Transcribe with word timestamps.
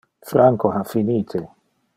Franco 0.29 0.71
ha 0.71 0.83
finite. 0.83 1.47